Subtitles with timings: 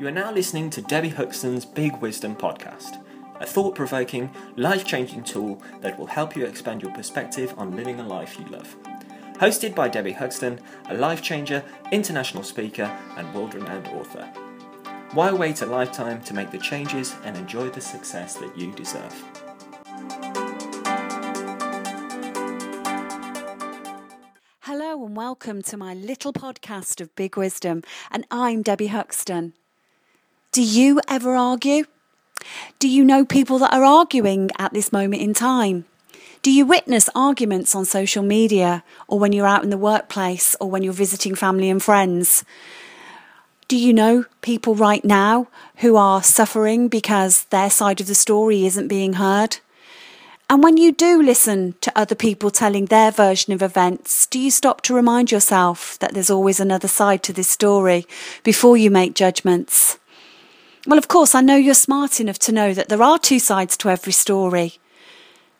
[0.00, 3.04] You are now listening to Debbie Huxton's Big Wisdom podcast,
[3.38, 8.00] a thought provoking, life changing tool that will help you expand your perspective on living
[8.00, 8.74] a life you love.
[9.34, 10.58] Hosted by Debbie Huxton,
[10.88, 12.84] a life changer, international speaker,
[13.18, 14.24] and world renowned author.
[15.12, 19.12] Why wait a lifetime to make the changes and enjoy the success that you deserve?
[24.60, 29.52] Hello and welcome to my little podcast of Big Wisdom, and I'm Debbie Huxton.
[30.52, 31.84] Do you ever argue?
[32.80, 35.84] Do you know people that are arguing at this moment in time?
[36.42, 40.68] Do you witness arguments on social media or when you're out in the workplace or
[40.68, 42.44] when you're visiting family and friends?
[43.68, 48.66] Do you know people right now who are suffering because their side of the story
[48.66, 49.58] isn't being heard?
[50.48, 54.50] And when you do listen to other people telling their version of events, do you
[54.50, 58.04] stop to remind yourself that there's always another side to this story
[58.42, 59.99] before you make judgments?
[60.86, 63.76] Well, of course, I know you're smart enough to know that there are two sides
[63.78, 64.78] to every story.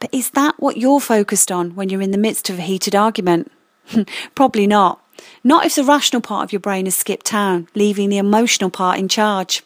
[0.00, 2.94] But is that what you're focused on when you're in the midst of a heated
[2.94, 3.52] argument?
[4.34, 5.00] Probably not.
[5.44, 8.98] Not if the rational part of your brain has skipped town, leaving the emotional part
[8.98, 9.62] in charge.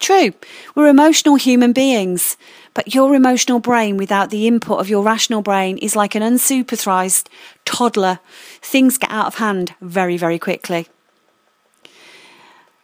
[0.00, 0.32] True,
[0.74, 2.36] we're emotional human beings,
[2.74, 7.28] but your emotional brain without the input of your rational brain is like an unsupervised
[7.64, 8.18] toddler.
[8.60, 10.88] Things get out of hand very, very quickly.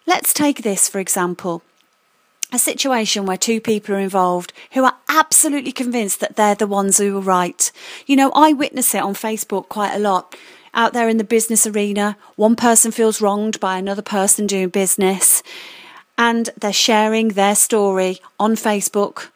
[0.06, 1.62] Let's take this for example
[2.52, 6.98] a situation where two people are involved who are absolutely convinced that they're the ones
[6.98, 7.72] who are right.
[8.06, 10.36] You know, I witness it on Facebook quite a lot.
[10.74, 15.42] Out there in the business arena, one person feels wronged by another person doing business,
[16.16, 19.28] and they're sharing their story on Facebook,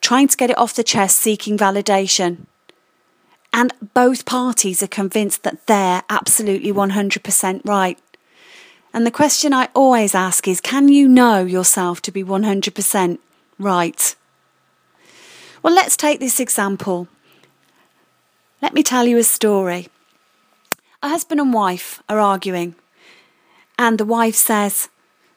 [0.00, 2.46] trying to get it off the chest, seeking validation.
[3.52, 7.98] And both parties are convinced that they're absolutely 100% right.
[8.92, 13.18] And the question I always ask is can you know yourself to be 100%
[13.58, 14.16] right?
[15.62, 17.06] Well, let's take this example.
[18.62, 19.88] Let me tell you a story.
[21.02, 22.74] A husband and wife are arguing,
[23.78, 24.88] and the wife says,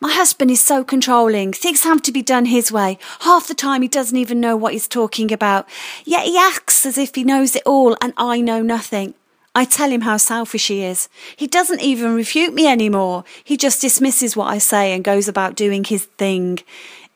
[0.01, 1.53] My husband is so controlling.
[1.53, 2.97] Things have to be done his way.
[3.21, 5.67] Half the time he doesn't even know what he's talking about.
[6.03, 9.13] Yet he acts as if he knows it all, and I know nothing.
[9.55, 11.09] I tell him how selfish he is.
[11.35, 13.23] He doesn't even refute me anymore.
[13.43, 16.59] He just dismisses what I say and goes about doing his thing.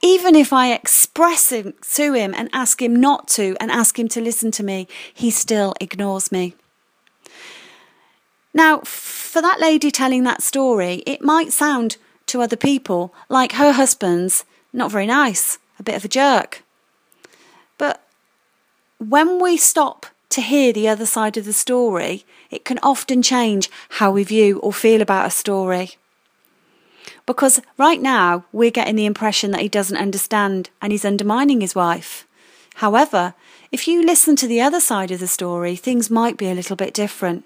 [0.03, 4.07] Even if I express it to him and ask him not to and ask him
[4.09, 6.53] to listen to me, he still ignores me.
[8.53, 13.71] Now, for that lady telling that story, it might sound to other people like her
[13.71, 16.63] husband's not very nice, a bit of a jerk.
[17.77, 18.03] But
[18.99, 23.69] when we stop to hear the other side of the story, it can often change
[23.91, 25.91] how we view or feel about a story.
[27.25, 31.75] Because right now, we're getting the impression that he doesn't understand and he's undermining his
[31.75, 32.25] wife.
[32.75, 33.33] However,
[33.71, 36.75] if you listen to the other side of the story, things might be a little
[36.75, 37.43] bit different.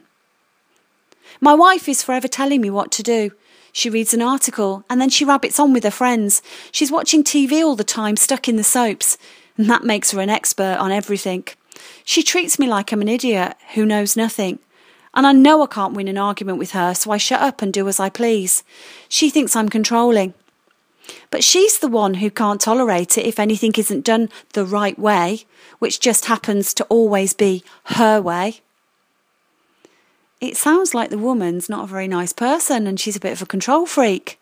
[1.40, 3.32] My wife is forever telling me what to do.
[3.72, 6.42] She reads an article and then she rabbits on with her friends.
[6.72, 9.18] She's watching TV all the time, stuck in the soaps,
[9.58, 11.46] and that makes her an expert on everything.
[12.04, 14.60] She treats me like I'm an idiot who knows nothing.
[15.14, 17.74] And I know I can't win an argument with her, so I shut up and
[17.74, 18.64] do as I please.
[19.10, 20.34] She thinks I'm controlling.
[21.30, 25.46] But she's the one who can't tolerate it if anything isn't done the right way,
[25.80, 28.62] which just happens to always be her way.
[30.40, 33.42] It sounds like the woman's not a very nice person and she's a bit of
[33.42, 34.40] a control freak.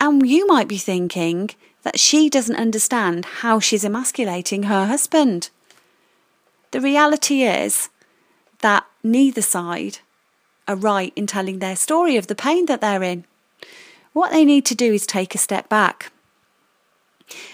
[0.00, 1.50] And you might be thinking
[1.82, 5.50] that she doesn't understand how she's emasculating her husband.
[6.74, 7.88] The reality is
[8.58, 9.98] that neither side
[10.66, 13.26] are right in telling their story of the pain that they're in.
[14.12, 16.10] What they need to do is take a step back.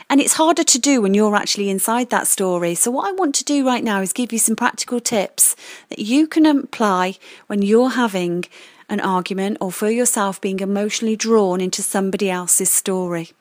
[0.09, 2.75] And it's harder to do when you're actually inside that story.
[2.75, 5.55] So, what I want to do right now is give you some practical tips
[5.91, 8.47] that you can apply when you're having
[8.89, 13.33] an argument or for yourself being emotionally drawn into somebody else's story.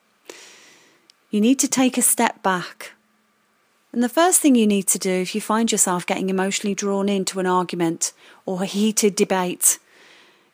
[1.30, 2.92] You need to take a step back
[3.92, 7.08] and the first thing you need to do if you find yourself getting emotionally drawn
[7.08, 8.12] into an argument
[8.46, 9.78] or a heated debate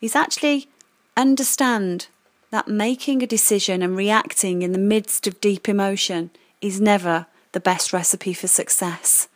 [0.01, 0.69] is actually
[1.17, 2.09] understand
[2.51, 6.31] that making a decision and reacting in the midst of deep emotion
[6.61, 9.29] is never the best recipe for success.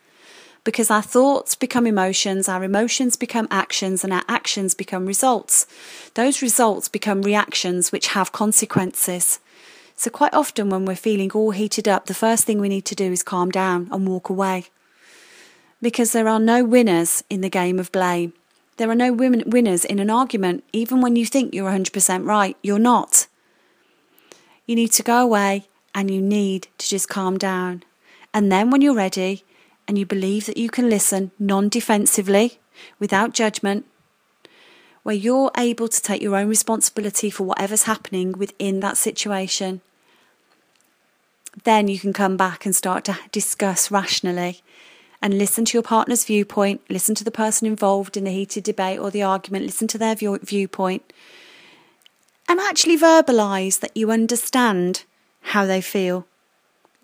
[0.63, 5.65] Because our thoughts become emotions, our emotions become actions, and our actions become results.
[6.13, 9.39] Those results become reactions which have consequences.
[10.01, 12.95] So, quite often, when we're feeling all heated up, the first thing we need to
[12.95, 14.65] do is calm down and walk away.
[15.79, 18.33] Because there are no winners in the game of blame.
[18.77, 20.63] There are no winners in an argument.
[20.73, 23.27] Even when you think you're 100% right, you're not.
[24.65, 27.83] you need to go away and you need to just calm down.
[28.33, 29.43] And then when you're ready
[29.87, 32.57] and you believe that you can listen non defensively,
[32.97, 33.85] without judgment,
[35.03, 39.81] where you're able to take your own responsibility for whatever's happening within that situation,
[41.63, 44.61] then you can come back and start to discuss rationally
[45.21, 48.99] and listen to your partner's viewpoint, listen to the person involved in the heated debate
[48.99, 51.13] or the argument, listen to their view- viewpoint,
[52.47, 55.03] and actually verbalize that you understand
[55.41, 56.25] how they feel.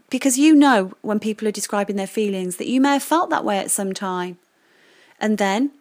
[0.10, 3.46] Because you know when people are describing their feelings that you may have felt that
[3.46, 4.38] way at some time.
[5.20, 5.72] And then,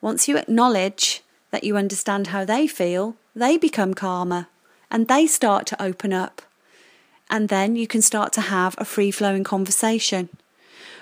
[0.00, 4.48] once you acknowledge that you understand how they feel, they become calmer
[4.90, 6.42] and they start to open up.
[7.32, 10.28] And then you can start to have a free flowing conversation.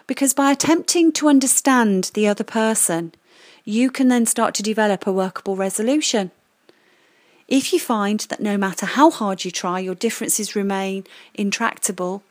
[0.06, 3.12] Because by attempting to understand the other person,
[3.64, 6.30] you can then start to develop a workable resolution.
[7.48, 11.02] If you find that no matter how hard you try, your differences remain
[11.34, 12.22] intractable,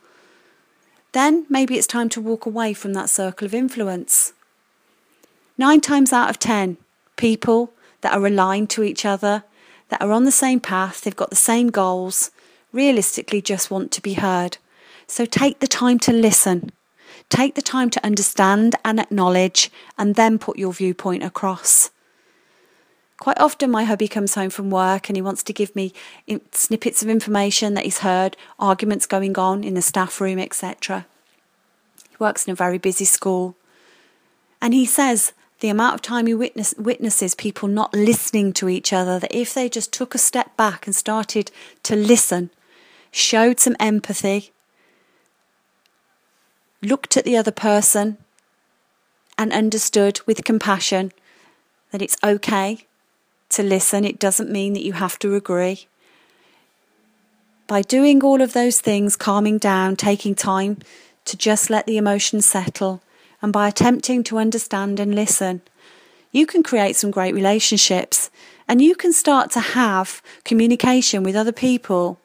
[1.12, 4.32] then maybe it's time to walk away from that circle of influence.
[5.58, 6.78] Nine times out of ten,
[7.16, 9.44] people that are aligned to each other,
[9.90, 12.30] that are on the same path, they've got the same goals,
[12.72, 14.58] realistically just want to be heard.
[15.06, 16.70] So take the time to listen.
[17.28, 21.90] Take the time to understand and acknowledge, and then put your viewpoint across.
[23.20, 25.92] Quite often, my hubby comes home from work and he wants to give me
[26.52, 31.06] snippets of information that he's heard, arguments going on in the staff room, etc.
[32.08, 33.56] He works in a very busy school.
[34.62, 38.92] And he says the amount of time he witness, witnesses people not listening to each
[38.92, 41.50] other, that if they just took a step back and started
[41.82, 42.50] to listen,
[43.10, 44.52] showed some empathy,
[46.82, 48.18] looked at the other person,
[49.36, 51.12] and understood with compassion
[51.90, 52.84] that it's okay
[53.48, 54.04] to listen.
[54.04, 55.86] It doesn't mean that you have to agree.
[57.66, 60.78] By doing all of those things, calming down, taking time
[61.24, 63.02] to just let the emotions settle,
[63.42, 65.62] and by attempting to understand and listen,
[66.32, 68.30] you can create some great relationships
[68.68, 72.19] and you can start to have communication with other people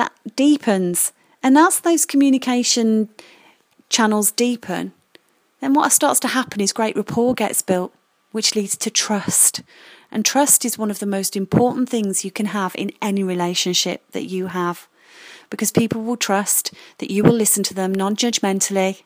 [0.00, 1.12] that deepens.
[1.42, 3.10] And as those communication
[3.90, 4.92] channels deepen,
[5.60, 7.92] then what starts to happen is great rapport gets built,
[8.32, 9.60] which leads to trust.
[10.10, 14.02] And trust is one of the most important things you can have in any relationship
[14.12, 14.88] that you have.
[15.50, 19.02] Because people will trust that you will listen to them non judgmentally.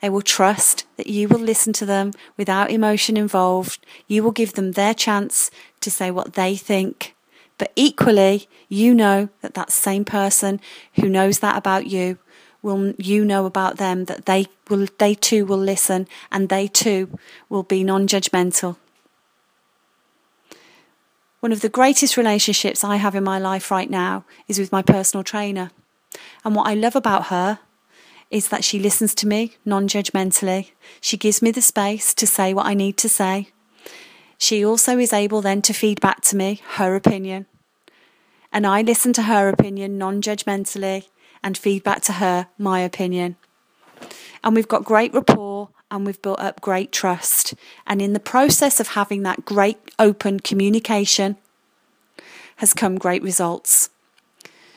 [0.00, 3.84] They will trust that you will listen to them without emotion involved.
[4.06, 5.50] You will give them their chance
[5.80, 7.15] to say what they think.
[7.58, 10.60] But equally, you know that that same person
[10.94, 12.18] who knows that about you
[12.62, 17.18] will you know about them that they will they too will listen and they too
[17.48, 18.76] will be non-judgmental
[21.46, 24.82] one of the greatest relationships I have in my life right now is with my
[24.82, 25.70] personal trainer.
[26.44, 27.60] And what I love about her
[28.32, 30.72] is that she listens to me non judgmentally.
[31.00, 33.50] She gives me the space to say what I need to say.
[34.38, 37.46] She also is able then to feed back to me her opinion.
[38.52, 41.08] And I listen to her opinion non judgmentally
[41.42, 43.36] and feed back to her my opinion.
[44.44, 47.54] And we've got great rapport and we've built up great trust.
[47.86, 51.36] And in the process of having that great open communication,
[52.56, 53.90] has come great results.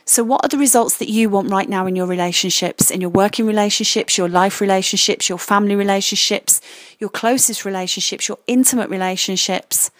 [0.09, 3.11] So, what are the results that you want right now in your relationships, in your
[3.11, 6.61] working relationships, your life relationships, your family relationships,
[6.97, 9.91] your closest relationships, your intimate relationships,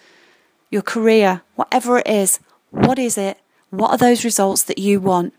[0.68, 2.40] your career, whatever it is?
[2.70, 3.38] What is it?
[3.70, 5.32] What are those results that you want?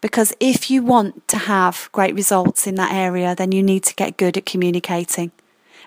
[0.00, 3.94] Because if you want to have great results in that area, then you need to
[3.94, 5.30] get good at communicating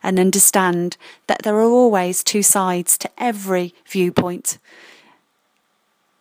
[0.02, 0.96] and understand
[1.28, 4.60] that there are always two sides to every viewpoint.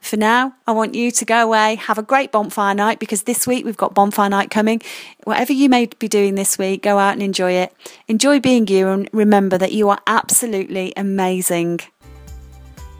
[0.07, 3.45] For now, I want you to go away, have a great bonfire night because this
[3.45, 4.81] week we've got bonfire night coming.
[5.25, 7.75] Whatever you may be doing this week, go out and enjoy it.
[8.07, 11.81] Enjoy being you and remember that you are absolutely amazing.